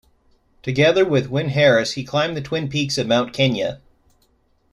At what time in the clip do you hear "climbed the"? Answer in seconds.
2.03-2.41